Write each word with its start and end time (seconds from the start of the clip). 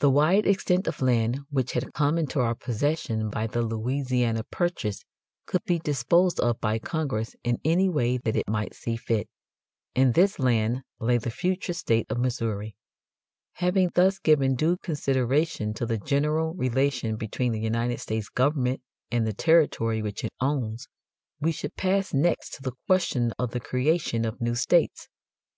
The 0.00 0.10
wide 0.10 0.46
extent 0.46 0.86
of 0.88 1.00
land 1.00 1.40
which 1.48 1.72
had 1.72 1.94
come 1.94 2.18
into 2.18 2.38
our 2.38 2.54
possession 2.54 3.30
by 3.30 3.46
the 3.46 3.62
Louisiana 3.62 4.44
Purchase 4.50 5.06
could 5.46 5.64
be 5.64 5.78
disposed 5.78 6.38
of 6.38 6.60
by 6.60 6.78
Congress 6.78 7.34
in 7.42 7.58
any 7.64 7.88
way 7.88 8.18
that 8.18 8.36
it 8.36 8.46
might 8.46 8.74
see 8.74 8.96
fit. 8.96 9.26
In 9.94 10.12
this 10.12 10.38
land 10.38 10.82
lay 11.00 11.16
the 11.16 11.30
future 11.30 11.72
state 11.72 12.04
of 12.10 12.18
Missouri. 12.18 12.76
Having 13.54 13.92
thus 13.94 14.18
given 14.18 14.54
due 14.54 14.76
consideration 14.76 15.72
to 15.72 15.86
the 15.86 15.96
general 15.96 16.52
relation 16.52 17.16
between 17.16 17.52
the 17.52 17.60
United 17.60 18.00
States 18.00 18.28
government 18.28 18.82
and 19.10 19.26
the 19.26 19.32
territory 19.32 20.02
which 20.02 20.24
it 20.24 20.34
owns, 20.42 20.88
we 21.40 21.52
should 21.52 21.74
pass 21.74 22.12
next 22.12 22.50
to 22.50 22.62
the 22.62 22.72
question 22.86 23.32
of 23.38 23.52
the 23.52 23.60
creation 23.60 24.26
of 24.26 24.42
new 24.42 24.54
states. 24.56 25.08